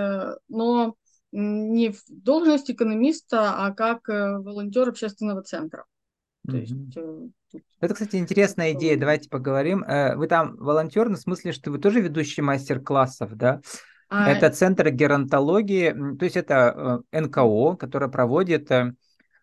но 0.49 0.95
не 1.33 1.91
в 1.91 2.03
должность 2.09 2.71
экономиста, 2.71 3.55
а 3.55 3.73
как 3.73 4.09
э, 4.09 4.39
волонтер 4.39 4.89
общественного 4.89 5.43
центра. 5.43 5.85
То 6.49 6.57
есть 6.57 6.75
э, 6.97 7.29
Это, 7.81 7.95
кстати, 7.95 8.17
интересная 8.17 8.73
идея. 8.73 8.99
Давайте 8.99 9.29
поговорим. 9.29 9.85
Э, 9.85 10.17
вы 10.17 10.27
там 10.27 10.57
волонтер, 10.57 11.09
в 11.09 11.17
смысле, 11.17 11.53
что 11.53 11.71
вы 11.71 11.79
тоже 11.79 12.01
ведущий 12.01 12.43
мастер-классов, 12.43 13.37
да? 13.37 13.61
А... 14.09 14.29
Это 14.29 14.51
Центр 14.51 14.91
геронтологии, 14.91 16.17
то 16.17 16.25
есть 16.25 16.37
это 16.37 17.03
НКО, 17.13 17.77
которое 17.77 18.09
проводит, 18.09 18.69
в 18.69 18.97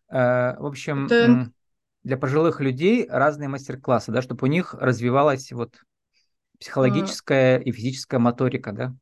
общем, 0.09 1.05
это... 1.05 1.51
для 2.03 2.17
пожилых 2.17 2.59
людей 2.59 3.07
разные 3.09 3.47
мастер-классы, 3.47 4.11
да, 4.11 4.21
чтобы 4.21 4.45
у 4.45 4.51
них 4.51 4.73
развивалась 4.73 5.53
вот 5.53 5.77
психологическая 6.59 7.59
а... 7.59 7.61
и 7.61 7.71
физическая 7.71 8.19
моторика, 8.19 8.73
да? 8.73 8.93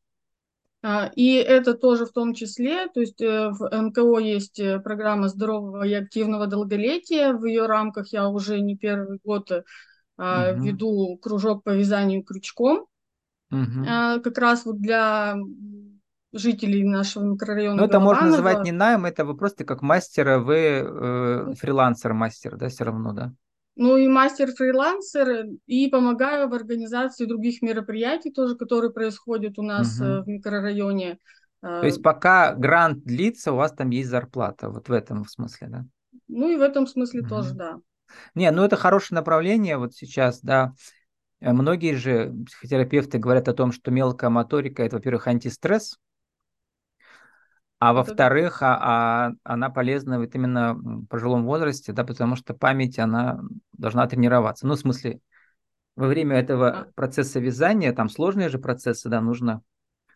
А, 0.88 1.12
и 1.16 1.34
это 1.34 1.74
тоже 1.74 2.06
в 2.06 2.12
том 2.12 2.36
числе, 2.36 2.88
то 2.94 3.00
есть 3.00 3.20
э, 3.20 3.50
в 3.50 3.70
НКО 3.72 4.20
есть 4.20 4.60
э, 4.60 4.80
программа 4.80 5.30
здорового 5.30 5.84
и 5.84 5.94
активного 5.94 6.46
долголетия. 6.46 7.34
В 7.34 7.44
ее 7.46 7.66
рамках 7.66 8.14
я 8.14 8.30
уже 8.30 8.60
не 8.60 8.78
первый 8.78 9.20
год 9.24 9.50
угу. 9.50 9.64
веду 10.18 11.18
кружок 11.18 11.64
по 11.64 11.72
вязанию 11.72 12.24
крючком. 12.24 12.86
Угу. 13.50 13.84
Как 14.24 14.38
раз 14.38 14.66
вот 14.66 14.80
для 14.80 15.38
жителей 16.34 16.84
нашего 16.84 17.24
микрорайона. 17.24 17.78
Ну, 17.78 17.88
это 17.88 18.00
можно 18.00 18.28
называть 18.28 18.64
не 18.64 18.72
найм, 18.72 19.06
это 19.06 19.26
вы 19.26 19.36
просто 19.36 19.66
как 19.66 19.82
мастер, 19.82 20.38
вы 20.38 20.56
э, 20.56 21.54
фрилансер-мастер, 21.56 22.58
да, 22.58 22.70
все 22.70 22.84
равно, 22.84 23.12
да? 23.12 23.34
Ну 23.76 23.98
и 23.98 24.08
мастер-фрилансер, 24.08 25.48
и 25.66 25.90
помогаю 25.90 26.48
в 26.48 26.54
организации 26.54 27.26
других 27.26 27.62
мероприятий 27.62 28.32
тоже, 28.32 28.56
которые 28.56 28.92
происходят 28.92 29.60
у 29.60 29.64
нас 29.64 30.00
угу. 30.00 30.24
в 30.24 30.28
микрорайоне. 30.28 31.20
То 31.62 31.86
есть 31.86 32.02
пока 32.02 32.54
грант 32.54 33.04
длится, 33.04 33.52
у 33.52 33.56
вас 33.56 33.74
там 33.74 33.90
есть 33.90 34.10
зарплата, 34.10 34.70
вот 34.70 34.88
в 34.88 34.92
этом 34.92 35.26
смысле, 35.26 35.68
да? 35.68 35.86
Ну 36.28 36.50
и 36.50 36.58
в 36.58 36.62
этом 36.62 36.88
смысле 36.88 37.22
угу. 37.22 37.30
тоже, 37.30 37.54
да. 37.54 37.78
Не, 38.36 38.52
ну 38.52 38.64
это 38.64 38.76
хорошее 38.76 39.16
направление 39.16 39.78
вот 39.78 39.94
сейчас, 39.94 40.42
да. 40.42 40.74
Э, 41.42 41.52
многие 41.52 41.96
же 41.96 42.34
психотерапевты 42.46 43.18
говорят 43.18 43.48
о 43.48 43.54
том, 43.54 43.72
что 43.72 43.92
мелкая 43.92 44.30
моторика– 44.30 44.84
это, 44.86 44.98
во-первых, 44.98 45.28
антистресс, 45.28 45.98
а 47.80 47.94
во-вторых, 47.94 48.62
а, 48.62 48.78
а, 49.28 49.32
она 49.44 49.70
полезна 49.70 50.20
вот 50.20 50.34
именно 50.34 50.74
в 50.74 51.06
пожилом 51.08 51.46
возрасте, 51.46 51.92
да, 51.92 52.04
потому 52.04 52.36
что 52.36 52.54
память, 52.54 53.00
она 53.00 53.42
должна 53.74 54.08
тренироваться. 54.08 54.66
Ну, 54.66 54.76
в 54.76 54.80
смысле, 54.80 55.20
во 55.96 56.08
время 56.08 56.38
этого 56.38 56.70
а. 56.70 56.88
процесса 56.96 57.40
вязания, 57.40 57.94
там 57.94 58.10
сложные 58.10 58.50
же 58.50 58.60
процессы, 58.60 59.10
да, 59.10 59.22
нужно 59.22 59.62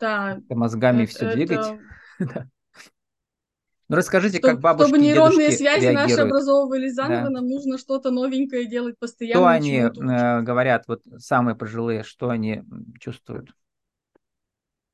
да, 0.00 0.38
мозгами 0.48 1.04
это, 1.04 1.12
все 1.12 1.26
это... 1.26 1.36
двигать. 1.36 1.66
Ну, 3.88 3.96
расскажите, 3.96 4.38
чтобы, 4.38 4.52
как 4.52 4.60
бабушки 4.60 4.88
Чтобы 4.88 5.02
нейронные 5.02 5.50
связи 5.50 5.82
реагируют. 5.86 6.10
наши 6.10 6.20
образовывались 6.20 6.94
заново, 6.94 7.24
да. 7.24 7.30
нам 7.30 7.48
нужно 7.48 7.76
что-то 7.76 8.12
новенькое 8.12 8.66
делать 8.66 8.96
постоянно. 9.00 9.40
Что 9.40 9.48
они 9.48 9.78
э, 9.78 10.42
говорят, 10.42 10.84
вот 10.86 11.02
самые 11.18 11.56
пожилые, 11.56 12.04
что 12.04 12.28
они 12.28 12.62
чувствуют? 13.00 13.52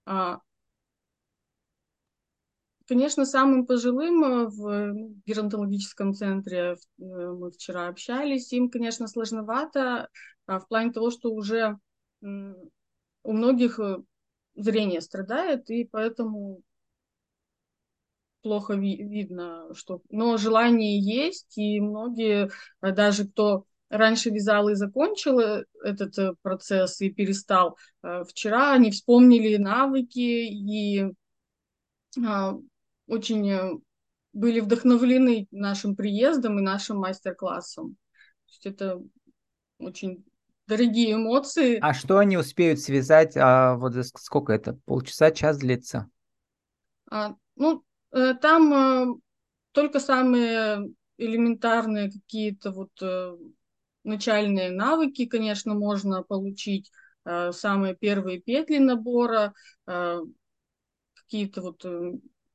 А, 0.07 0.39
Конечно, 2.89 3.25
самым 3.25 3.67
пожилым 3.67 4.25
э, 4.25 4.47
в 4.47 4.95
геронтологическом 5.27 6.15
центре 6.15 6.59
э, 6.75 6.77
мы 6.99 7.51
вчера 7.51 7.89
общались, 7.89 8.53
им, 8.53 8.71
конечно, 8.71 9.09
сложновато 9.09 10.09
а 10.47 10.61
в 10.61 10.69
плане 10.69 10.93
того, 10.93 11.11
что 11.11 11.33
уже 11.33 11.77
у 12.23 13.33
многих 13.33 13.81
э, 13.81 13.99
зрение 14.55 15.01
страдает, 15.01 15.69
и 15.71 15.85
поэтому 15.91 16.61
плохо 18.43 18.75
ви- 18.75 19.03
видно, 19.03 19.75
что... 19.75 20.01
Но 20.11 20.37
желание 20.37 21.01
есть, 21.01 21.59
и 21.59 21.81
многие, 21.81 22.51
даже 22.81 23.27
кто 23.27 23.65
раньше 23.89 24.31
вязал 24.31 24.69
и 24.69 24.75
закончил 24.75 25.41
этот 25.41 26.39
процесс 26.43 27.01
и 27.01 27.11
перестал, 27.11 27.77
вчера 28.29 28.73
они 28.73 28.91
вспомнили 28.93 29.57
навыки 29.57 30.21
и 30.21 31.13
а, 32.25 32.55
очень 33.07 33.51
э, 33.51 33.73
были 34.33 34.61
вдохновлены 34.61 35.49
нашим 35.51 35.97
приездом 35.97 36.59
и 36.59 36.63
нашим 36.63 36.99
мастер-классом. 36.99 37.97
То 38.47 38.53
есть 38.53 38.67
это 38.67 39.03
очень 39.79 40.25
дорогие 40.67 41.15
эмоции. 41.15 41.79
А 41.81 41.95
что 41.95 42.19
они 42.19 42.37
успеют 42.37 42.81
связать? 42.81 43.37
А, 43.37 43.77
вот 43.77 43.95
сколько 44.15 44.53
это? 44.53 44.75
Полчаса, 44.85 45.31
час 45.31 45.59
длится? 45.59 46.09
А, 47.11 47.35
ну, 47.55 47.85
э, 48.13 48.35
там 48.35 48.73
а, 48.75 49.07
только 49.73 50.01
самые 50.01 50.91
элементарные 51.19 52.11
какие-то 52.11 52.73
вот 52.73 52.91
а, 53.01 53.37
начальные 54.05 54.71
навыки, 54.71 55.27
конечно, 55.27 55.75
можно 55.75 56.23
получить. 56.23 56.91
А, 57.25 57.53
самые 57.53 57.95
первые 57.95 58.41
петли 58.41 58.79
набора, 58.79 59.53
а, 59.87 60.21
какие-то 61.15 61.63
вот 61.63 61.85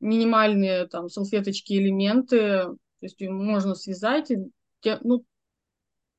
минимальные 0.02 0.88
там 0.88 1.10
салфеточки, 1.10 1.74
элементы, 1.74 2.38
то 2.38 2.78
есть 3.02 3.22
можно 3.22 3.76
связать, 3.76 4.32
те, 4.82 4.98
ну, 5.02 5.26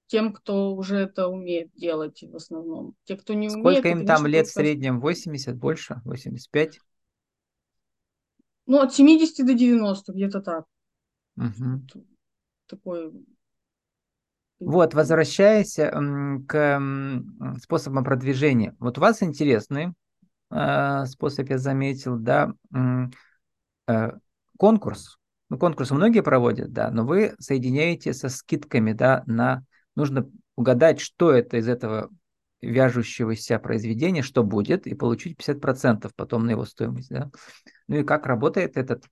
тем, 0.06 0.32
кто 0.32 0.74
уже 0.74 0.96
это 0.98 1.28
умеет 1.28 1.72
делать 1.74 2.22
в 2.22 2.36
основном. 2.36 2.94
Те, 3.04 3.16
кто 3.16 3.34
не 3.34 3.48
Сколько 3.48 3.66
умеет... 3.66 3.78
Сколько 3.78 3.98
им 3.98 4.06
там 4.06 4.26
лет 4.26 4.46
в 4.46 4.52
среднем? 4.52 5.00
80, 5.00 5.56
больше? 5.56 6.00
85? 6.04 6.80
Ну, 8.66 8.80
от 8.80 8.94
70 8.94 9.46
до 9.46 9.54
90, 9.54 10.12
где-то 10.12 10.40
так. 10.40 10.64
Угу. 11.36 12.04
Такой... 12.66 13.12
Вот, 14.60 14.94
возвращаясь 14.94 15.76
к 15.76 16.82
способам 17.60 18.04
продвижения. 18.04 18.76
Вот 18.78 18.98
у 18.98 19.00
вас 19.00 19.22
интересный 19.22 19.92
э, 20.50 21.06
способ, 21.06 21.48
я 21.48 21.58
заметил, 21.58 22.16
да, 22.16 22.52
конкурс. 24.58 25.18
Ну, 25.50 25.58
конкурс 25.58 25.90
многие 25.90 26.22
проводят, 26.22 26.72
да, 26.72 26.90
но 26.90 27.04
вы 27.04 27.34
соединяете 27.38 28.14
со 28.14 28.28
скидками, 28.28 28.92
да, 28.92 29.22
на... 29.26 29.64
Нужно 29.94 30.30
угадать, 30.56 31.00
что 31.00 31.30
это 31.30 31.58
из 31.58 31.68
этого 31.68 32.08
вяжущегося 32.62 33.58
произведения, 33.58 34.22
что 34.22 34.44
будет, 34.44 34.86
и 34.86 34.94
получить 34.94 35.36
50% 35.38 36.10
потом 36.16 36.46
на 36.46 36.52
его 36.52 36.64
стоимость, 36.64 37.10
да. 37.10 37.30
Ну 37.88 37.96
и 37.96 38.04
как 38.04 38.26
работает 38.26 38.76
этот 38.76 39.04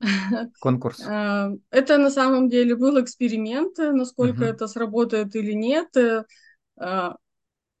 конкурс? 0.60 1.06
Э, 1.06 1.50
это 1.70 1.98
на 1.98 2.10
самом 2.10 2.48
деле 2.48 2.74
был 2.74 3.00
эксперимент, 3.00 3.78
насколько 3.78 4.44
это 4.44 4.66
сработает 4.66 5.36
или 5.36 5.52
нет. 5.52 5.94
Э, 5.96 6.24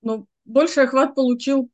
но 0.02 0.26
больший 0.44 0.84
охват 0.84 1.14
получил 1.14 1.70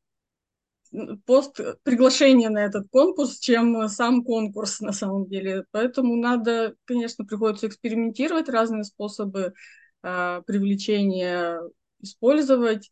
пост 1.27 1.61
приглашение 1.83 2.51
на 2.51 2.65
этот 2.65 2.89
конкурс, 2.91 3.39
чем 3.39 3.89
сам 3.89 4.25
конкурс 4.25 4.81
на 4.81 4.93
самом 4.93 5.27
деле. 5.27 5.65
Поэтому 5.71 6.17
надо, 6.17 6.75
конечно, 6.85 7.25
приходится 7.25 7.67
экспериментировать, 7.67 8.49
разные 8.49 8.85
способы 8.85 9.55
э, 10.03 10.43
привлечения 10.47 11.61
использовать, 12.01 12.91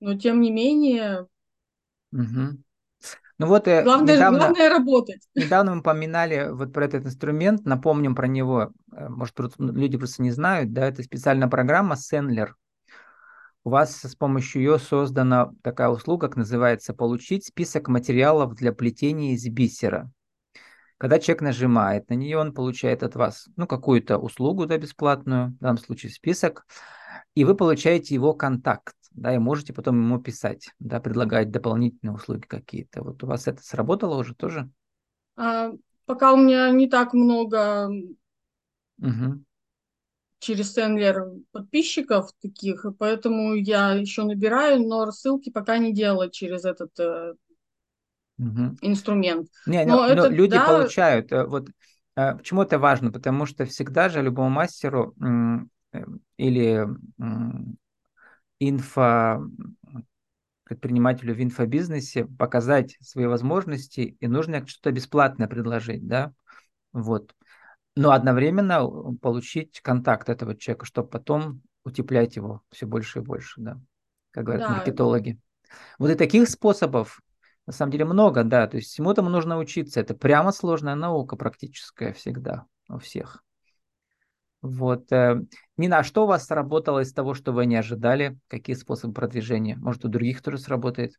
но 0.00 0.18
тем 0.18 0.40
не 0.40 0.50
менее. 0.50 1.26
Угу. 2.12 2.58
Ну 3.38 3.46
вот 3.46 3.66
э, 3.68 3.82
главное, 3.82 4.16
недавно, 4.16 4.38
главное 4.38 4.68
работать. 4.68 5.26
Недавно 5.34 5.76
мы 5.76 5.82
поминали 5.82 6.50
вот 6.50 6.72
про 6.72 6.84
этот 6.84 7.06
инструмент, 7.06 7.64
напомним 7.64 8.14
про 8.14 8.28
него, 8.28 8.72
э, 8.92 9.08
может 9.08 9.34
люди 9.58 9.96
просто 9.96 10.22
не 10.22 10.30
знают, 10.30 10.72
да, 10.72 10.86
это 10.86 11.02
специальная 11.02 11.48
программа 11.48 11.94
Sendler 11.94 12.50
у 13.64 13.70
вас 13.70 14.00
с 14.00 14.14
помощью 14.14 14.62
ее 14.62 14.78
создана 14.78 15.52
такая 15.62 15.88
услуга, 15.88 16.28
как 16.28 16.36
называется 16.36 16.94
«Получить 16.94 17.46
список 17.46 17.88
материалов 17.88 18.54
для 18.54 18.72
плетения 18.72 19.34
из 19.34 19.46
бисера». 19.48 20.10
Когда 20.96 21.18
человек 21.18 21.42
нажимает 21.42 22.08
на 22.10 22.14
нее, 22.14 22.38
он 22.38 22.52
получает 22.52 23.02
от 23.02 23.16
вас 23.16 23.48
ну, 23.56 23.66
какую-то 23.66 24.18
услугу 24.18 24.66
да, 24.66 24.76
бесплатную, 24.76 25.48
в 25.48 25.58
данном 25.58 25.78
случае 25.78 26.12
список, 26.12 26.66
и 27.34 27.44
вы 27.44 27.54
получаете 27.54 28.14
его 28.14 28.34
контакт, 28.34 28.94
да, 29.12 29.34
и 29.34 29.38
можете 29.38 29.72
потом 29.72 29.96
ему 29.96 30.20
писать, 30.20 30.70
да, 30.78 31.00
предлагать 31.00 31.50
дополнительные 31.50 32.14
услуги 32.14 32.46
какие-то. 32.46 33.02
Вот 33.02 33.22
у 33.22 33.26
вас 33.26 33.46
это 33.46 33.62
сработало 33.62 34.18
уже 34.18 34.34
тоже? 34.34 34.70
А, 35.36 35.72
пока 36.04 36.32
у 36.32 36.36
меня 36.36 36.70
не 36.70 36.88
так 36.88 37.14
много 37.14 37.90
угу 38.98 39.44
через 40.40 40.72
Сендлер 40.72 41.26
подписчиков 41.52 42.30
таких, 42.40 42.84
поэтому 42.98 43.54
я 43.54 43.92
еще 43.92 44.24
набираю, 44.24 44.80
но 44.80 45.04
рассылки 45.04 45.50
пока 45.50 45.78
не 45.78 45.92
делала 45.92 46.30
через 46.30 46.64
этот 46.64 46.98
э, 46.98 47.34
угу. 48.38 48.76
инструмент. 48.80 49.48
Не, 49.66 49.84
но, 49.84 49.98
но, 49.98 50.06
это, 50.06 50.22
но 50.22 50.28
люди 50.28 50.56
да... 50.56 50.66
получают. 50.66 51.30
Э, 51.30 51.44
вот 51.44 51.68
э, 52.16 52.36
почему 52.36 52.62
это 52.62 52.78
важно? 52.78 53.12
Потому 53.12 53.46
что 53.46 53.66
всегда 53.66 54.08
же 54.08 54.22
любому 54.22 54.50
мастеру 54.50 55.14
э, 55.92 56.04
или 56.38 56.86
инфо 58.58 59.46
предпринимателю 60.64 61.34
в 61.34 61.42
инфобизнесе 61.42 62.24
показать 62.24 62.96
свои 63.00 63.26
возможности 63.26 64.16
и 64.20 64.26
нужно 64.26 64.66
что-то 64.66 64.92
бесплатное 64.92 65.48
предложить, 65.48 66.06
да, 66.06 66.32
вот 66.92 67.34
но 67.96 68.12
одновременно 68.12 68.86
получить 69.20 69.80
контакт 69.80 70.28
этого 70.28 70.56
человека, 70.56 70.86
чтобы 70.86 71.08
потом 71.08 71.62
утеплять 71.84 72.36
его 72.36 72.62
все 72.70 72.86
больше 72.86 73.20
и 73.20 73.22
больше, 73.22 73.60
да, 73.60 73.80
как 74.30 74.44
говорят 74.44 74.68
Да, 74.68 74.74
маркетологи. 74.76 75.38
Вот 75.98 76.10
и 76.10 76.14
таких 76.14 76.48
способов 76.48 77.20
на 77.66 77.72
самом 77.72 77.92
деле 77.92 78.04
много, 78.04 78.42
да, 78.42 78.66
то 78.66 78.76
есть 78.76 78.90
всему 78.90 79.10
этому 79.12 79.28
нужно 79.28 79.58
учиться. 79.58 80.00
Это 80.00 80.14
прямо 80.14 80.52
сложная 80.52 80.94
наука 80.94 81.36
практическая 81.36 82.12
всегда 82.12 82.66
у 82.88 82.98
всех. 82.98 83.44
Вот. 84.62 85.10
э, 85.12 85.40
Нина, 85.76 85.98
а 85.98 86.04
что 86.04 86.24
у 86.24 86.26
вас 86.26 86.46
сработало 86.46 87.00
из 87.00 87.12
того, 87.12 87.34
что 87.34 87.52
вы 87.52 87.66
не 87.66 87.76
ожидали? 87.76 88.38
Какие 88.48 88.76
способы 88.76 89.14
продвижения? 89.14 89.76
Может, 89.76 90.04
у 90.04 90.08
других 90.08 90.42
тоже 90.42 90.58
сработает? 90.58 91.14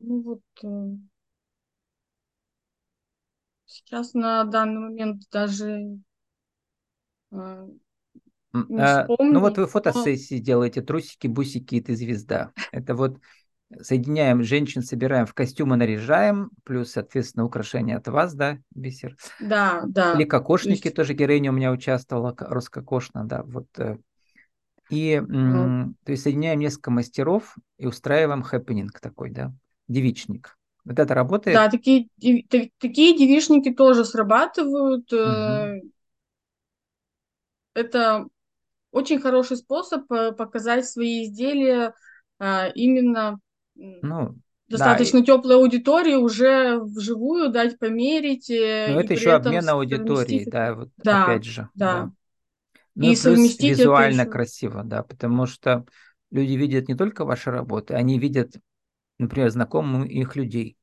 ну 0.00 0.20
вот 0.22 0.42
э, 0.64 0.96
сейчас 3.72 4.14
на 4.14 4.44
данный 4.44 4.80
момент 4.80 5.22
даже 5.30 5.80
не 8.68 8.82
э, 8.82 9.06
Ну 9.30 9.40
вот 9.40 9.56
вы 9.58 9.64
но 9.64 9.70
фотосессии 9.72 10.38
делаете, 10.38 10.82
трусики, 10.82 11.26
бусики, 11.26 11.76
и 11.76 11.80
ты 11.80 11.96
звезда. 11.96 12.52
Это 12.70 12.94
вот 12.94 13.18
соединяем 13.80 14.42
женщин, 14.42 14.82
собираем 14.82 15.26
в 15.26 15.34
костюмы, 15.34 15.76
наряжаем, 15.76 16.50
плюс, 16.64 16.92
соответственно, 16.92 17.44
украшения 17.46 17.96
от 17.96 18.08
вас, 18.08 18.34
да, 18.34 18.58
бисер. 18.74 19.16
да, 19.38 19.82
Или 20.12 20.24
да, 20.26 20.26
то 20.26 20.28
кокошники, 20.28 20.90
есть 20.90 20.94
тоже 20.94 21.14
героиня 21.14 21.50
у 21.50 21.54
меня 21.54 21.72
участвовала, 21.72 22.34
Роскокошна, 22.38 23.24
да, 23.24 23.42
вот. 23.44 23.66
э. 23.78 23.98
И, 24.90 25.14
м, 25.14 25.96
то 26.04 26.12
есть, 26.12 26.24
соединяем 26.24 26.60
несколько 26.60 26.90
мастеров 26.90 27.56
и 27.78 27.86
устраиваем 27.86 28.42
хэппенинг 28.42 29.00
такой, 29.00 29.30
да, 29.30 29.52
девичник. 29.88 30.58
Вот 30.84 30.98
это 30.98 31.14
работает? 31.14 31.56
да, 31.56 31.68
такие, 31.68 32.08
такие 32.78 33.16
девичники 33.18 33.72
тоже 33.72 34.04
срабатывают. 34.04 35.12
Э, 35.12 35.80
Это 37.74 38.26
очень 38.92 39.20
хороший 39.20 39.56
способ 39.56 40.10
э, 40.12 40.32
показать 40.32 40.86
свои 40.86 41.24
изделия 41.24 41.94
а, 42.38 42.68
именно 42.74 43.40
Ну, 44.02 44.36
да, 44.70 44.98
достаточно 44.98 45.24
теплой 45.24 45.56
аудитории 45.56 46.14
уже 46.14 46.78
вживую 46.80 47.50
дать 47.50 47.78
померить 47.78 48.50
э, 48.50 48.56
и 48.84 48.92
это 48.92 49.14
еще 49.14 49.32
обмен 49.34 49.68
аудиторией, 49.68 50.44
совместить 50.44 50.50
да, 50.50 50.74
вот 50.74 50.90
Да, 50.98 51.24
опять 51.24 51.44
же, 51.44 51.68
да. 51.74 52.04
да. 52.04 52.10
Ну 52.94 53.12
И 53.12 53.14
и 53.14 53.16
плюс 53.16 53.58
визуально 53.60 54.22
еще. 54.22 54.30
красиво, 54.30 54.82
да, 54.84 55.02
потому 55.02 55.46
что 55.46 55.86
люди 56.30 56.52
видят 56.54 56.88
не 56.88 56.96
только 56.96 57.24
ваши 57.24 57.50
работы, 57.50 57.94
они 57.94 58.18
видят, 58.18 58.56
например, 59.18 59.50
знакомых 59.50 60.08
их 60.10 60.36
людей. 60.36 60.76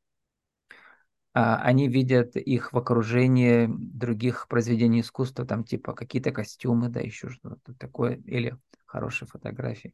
А, 1.33 1.57
Они 1.57 1.87
видят 1.87 2.35
их 2.35 2.73
в 2.73 2.77
окружении 2.77 3.67
других 3.69 4.47
произведений 4.47 5.01
искусства, 5.01 5.45
там 5.45 5.63
типа 5.63 5.93
какие-то 5.93 6.31
костюмы, 6.31 6.89
да, 6.89 6.99
еще 7.01 7.29
что-то 7.29 7.73
такое, 7.75 8.15
или 8.25 8.57
хорошие 8.85 9.27
фотографии. 9.27 9.93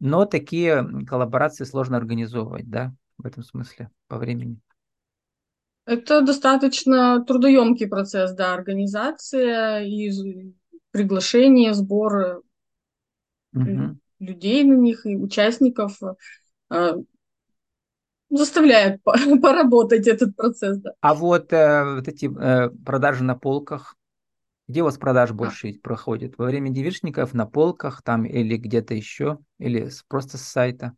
Но 0.00 0.26
такие 0.26 0.86
коллаборации 1.06 1.64
сложно 1.64 1.96
организовывать, 1.98 2.70
да, 2.70 2.94
в 3.18 3.26
этом 3.26 3.44
смысле, 3.44 3.90
по 4.08 4.18
времени. 4.18 4.60
Это 5.86 6.20
достаточно 6.22 7.24
трудоемкий 7.24 7.86
процесс, 7.88 8.32
да, 8.32 8.54
организация 8.54 9.82
и 9.84 10.10
приглашение, 10.90 11.74
сбор 11.74 12.42
Мгм. 13.52 13.98
людей 14.18 14.64
на 14.64 14.74
них 14.74 15.06
и 15.06 15.16
участников 15.16 15.98
э, 16.70 16.94
заставляет 18.38 19.02
по- 19.02 19.12
поработать 19.42 20.06
этот 20.06 20.36
процесс, 20.36 20.78
да. 20.78 20.92
А 21.00 21.14
вот, 21.14 21.52
э, 21.52 21.94
вот 21.96 22.08
эти 22.08 22.26
э, 22.26 22.70
продажи 22.84 23.24
на 23.24 23.36
полках, 23.36 23.96
где 24.68 24.82
у 24.82 24.86
вас 24.86 24.98
продаж 24.98 25.30
А, 25.30 25.34
больше 25.34 25.74
проходит? 25.82 26.38
Во 26.38 26.46
время 26.46 26.70
девичников 26.70 27.34
на 27.34 27.46
полках 27.46 28.02
там 28.02 28.24
или 28.24 28.56
где-то 28.56 28.94
еще, 28.94 29.38
или 29.58 29.90
просто 30.08 30.38
с 30.38 30.42
сайта? 30.42 30.94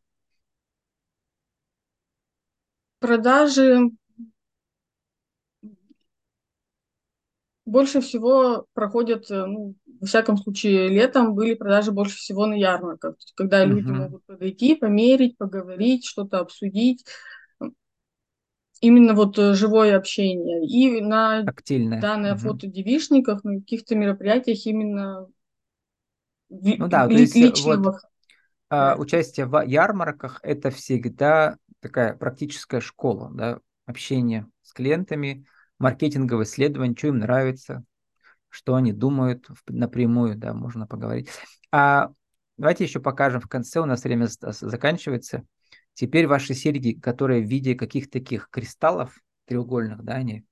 Продажи 3.00 3.90
больше 7.64 8.00
всего 8.00 8.66
проходят, 8.74 9.30
э, 9.30 9.44
ну, 9.46 9.74
во 10.00 10.06
всяком 10.06 10.36
случае, 10.38 10.88
летом 10.88 11.34
были 11.34 11.54
продажи 11.54 11.92
больше 11.92 12.16
всего 12.16 12.46
на 12.46 12.54
ярмарках, 12.54 13.14
то 13.14 13.18
есть 13.18 13.32
когда 13.36 13.64
люди 13.64 13.90
Мгм. 13.90 13.92
могут 13.92 14.24
подойти, 14.26 14.74
померить, 14.74 15.36
поговорить, 15.38 16.04
что-то 16.06 16.40
обсудить. 16.40 17.04
Именно 18.80 19.14
вот 19.14 19.38
э, 19.38 19.54
живое 19.54 19.96
общение. 19.96 20.64
И 20.66 21.00
на 21.02 21.44
Тактильное. 21.44 22.00
данное 22.00 22.36
Мгм. 22.36 22.36
фото 22.36 22.66
девичниках, 22.66 23.44
на 23.44 23.56
каких-то 23.60 23.94
мероприятиях 23.94 24.64
именно 24.66 25.28
Ну 26.76 26.88
да, 26.88 27.08
то 27.08 27.18
ли- 27.18 27.18
есть 27.18 27.40
э, 27.40 27.50
вот 27.50 27.84
личного 27.84 27.92
а, 28.70 28.96
характера. 28.96 28.98
участие 28.98 29.46
в 29.46 29.62
ярмарках– 29.66 30.40
это 30.42 30.70
всегда 30.70 31.56
такая 31.80 32.14
практическая 32.16 32.80
школа, 32.80 33.30
да, 33.34 33.60
общение 33.86 34.48
с 34.62 34.72
клиентами, 34.72 35.46
маркетинговое 35.78 36.44
исследование, 36.46 36.96
что 36.96 37.08
им 37.08 37.18
нравится, 37.18 37.84
что 38.56 38.74
они 38.74 38.94
думают 38.94 39.46
напрямую, 39.68 40.34
да, 40.34 40.54
можно 40.54 40.86
поговорить. 40.86 41.28
А 41.70 42.08
давайте 42.56 42.84
еще 42.84 43.00
покажем 43.00 43.42
в 43.42 43.48
конце, 43.48 43.80
у 43.80 43.84
нас 43.84 44.02
время 44.02 44.28
заканчивается. 44.40 45.44
Теперь 45.92 46.26
ваши 46.26 46.54
серьги, 46.54 46.98
которые 46.98 47.42
в 47.42 47.48
виде 47.48 47.74
каких-то 47.74 48.12
таких 48.12 48.48
кристаллов 48.50 49.14
треугольных, 49.44 50.02
да, 50.02 50.14
они 50.14 50.46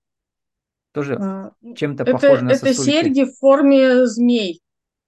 тоже 0.93 1.19
А, 1.19 1.53
ну, 1.62 1.75
чем-то 1.75 2.05
похожи 2.05 2.45
на 2.45 2.51
это 2.51 2.67
сосульки. 2.67 2.90
серьги 2.93 3.25
в 3.25 3.38
форме 3.38 4.07
змей. 4.07 4.61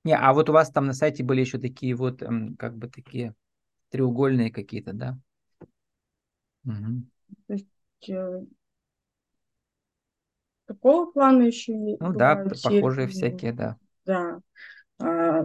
Не, 0.04 0.16
а 0.16 0.32
вот 0.32 0.48
у 0.48 0.54
вас 0.54 0.70
там 0.70 0.86
на 0.86 0.94
сайте 0.94 1.22
были 1.22 1.42
еще 1.42 1.58
такие 1.58 1.94
вот, 1.94 2.22
м, 2.22 2.56
как 2.56 2.78
бы 2.78 2.88
такие 2.88 3.34
треугольные 3.90 4.50
какие-то, 4.50 4.94
да? 4.94 5.18
Мгм. 6.64 7.10
То 7.46 7.52
есть, 7.52 7.66
э, 8.08 8.40
такого 10.66 11.10
плана 11.10 11.42
еще 11.44 11.72
и 11.72 11.98
Ну 12.00 12.12
да, 12.14 12.36
похожие 12.62 13.06
серьги. 13.06 13.12
всякие, 13.12 13.52
да. 13.52 13.76
Да. 14.06 14.40
А, 15.00 15.44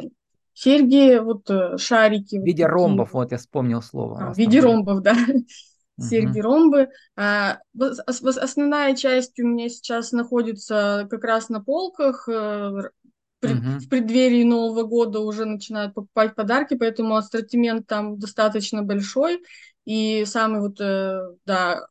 серьги, 0.54 1.20
вот 1.20 1.50
э, 1.50 1.78
шарики 1.78 2.38
В 2.38 2.40
вот 2.40 2.48
виде 2.48 2.66
такие 2.66 2.72
ромбов, 2.74 3.14
вот. 3.14 3.14
вот 3.14 3.32
я 3.32 3.38
вспомнил 3.38 3.82
слово, 3.82 4.20
А, 4.20 4.34
в 4.34 4.38
виде 4.38 4.60
ромбов, 4.60 5.02
да. 5.02 5.14
Серьги 6.00 6.40
Мгм. 6.40 6.42
ромбы. 6.42 6.90
А, 7.16 7.60
основная 8.08 8.96
часть 8.96 9.40
у 9.40 9.48
меня 9.48 9.70
сейчас 9.70 10.12
находится 10.12 11.08
как 11.10 11.24
раз 11.24 11.50
на 11.50 11.62
полках. 11.64 12.28
э, 12.28 12.72
пред- 13.40 13.58
Мгм. 13.58 13.80
В 13.80 13.90
преддверии 13.90 14.44
Нового 14.44 14.84
года 14.84 15.20
уже 15.20 15.46
начинают 15.46 15.94
покупать 15.94 16.36
подарки, 16.36 16.76
поэтому 16.76 17.16
ассортимент 17.16 17.88
там 17.88 18.20
достаточно 18.20 18.84
большой. 18.84 19.44
И 19.86 20.26
самые 20.26 20.62
вот, 20.62 20.80
э, 20.82 21.20
да, 21.46 21.88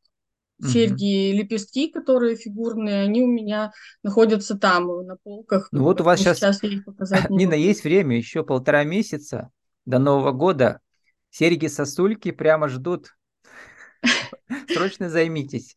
Серьги, 0.62 1.32
лепестки, 1.32 1.90
которые 1.90 2.36
фигурные, 2.36 3.02
они 3.02 3.22
у 3.22 3.26
меня 3.26 3.72
находятся 4.02 4.58
там, 4.58 4.86
на 5.06 5.16
полках, 5.16 5.68
Ну 5.72 5.82
вот 5.84 6.00
у 6.00 6.04
вас 6.04 6.20
сейчас, 6.20 6.38
сейчас 6.38 6.62
я 6.62 6.68
их 6.70 6.84
показать 6.84 7.28
Нина, 7.30 7.52
могу. 7.52 7.62
есть 7.62 7.84
время, 7.84 8.16
еще 8.16 8.44
полтора 8.44 8.84
месяца 8.84 9.50
до 9.86 9.98
Нового 9.98 10.32
года. 10.32 10.80
Серьги-сосульки 11.30 12.32
прямо 12.32 12.68
ждут. 12.68 13.16
Срочно 14.68 15.08
займитесь. 15.08 15.76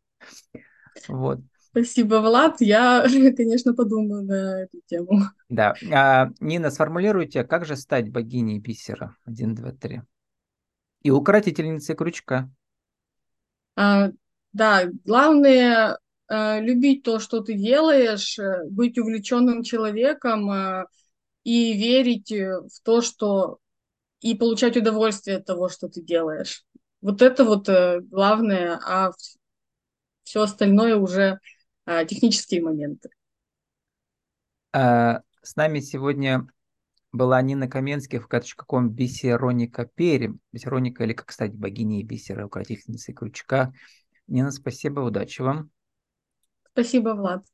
Вот, 1.08 1.39
Спасибо, 1.74 2.15
Влад. 2.22 2.62
Я, 2.62 3.04
конечно, 3.36 3.74
подумаю 3.74 4.24
на 4.24 4.62
эту 4.63 4.80
тему. 4.86 5.22
да. 5.50 5.74
А, 5.91 6.30
Нина, 6.39 6.69
сформулируйте, 6.69 7.43
как 7.43 7.65
же 7.65 7.76
стать 7.76 8.12
богиней 8.12 8.60
бисера? 8.60 9.15
Один, 9.26 9.56
два, 9.56 9.72
три. 9.72 10.02
И 11.02 11.10
укротительницей 11.10 11.96
крючка. 11.96 12.50
А, 13.76 14.12
да, 14.53 14.85
главное 15.05 15.99
а, 16.27 16.59
любить 16.59 17.03
то, 17.03 17.19
что 17.19 17.41
ты 17.41 17.53
делаешь, 17.53 18.39
э, 18.39 18.63
быть 18.69 18.97
увлеченным 18.97 19.63
человеком 19.63 20.49
а, 20.49 20.85
и 21.43 21.73
верить 21.73 22.31
э, 22.31 22.61
в 22.61 22.81
то, 22.83 23.01
что 23.01 23.59
и 24.21 24.35
получать 24.35 24.77
удовольствие 24.77 25.37
от 25.37 25.45
того, 25.45 25.69
что 25.69 25.89
ты 25.89 26.01
делаешь. 26.01 26.63
Вот 27.01 27.21
это 27.21 27.43
вот 27.43 27.67
э, 27.67 27.99
главное, 28.01 28.79
а 28.85 29.11
все 30.23 30.41
остальное 30.41 30.95
уже 30.95 31.39
а, 31.85 32.05
технические 32.05 32.61
моменты. 32.63 33.09
А, 34.71 35.21
С 35.41 35.55
нами 35.55 35.81
сегодня 35.81 36.47
была 37.11 37.41
Нина 37.41 37.67
Каменских, 37.67 38.27
ком 38.65 38.89
бисероника 38.89 39.85
перем. 39.85 40.39
Бисероника, 40.51 41.03
или, 41.03 41.13
как 41.13 41.31
стать 41.31 41.53
богиней 41.53 42.03
бисера, 42.03 42.45
укротительницей 42.45 43.13
крючка. 43.13 43.73
Нина, 44.27 44.51
спасибо, 44.51 45.01
удачи 45.01 45.41
вам. 45.41 45.69
Спасибо, 46.71 47.09
Влад. 47.15 47.45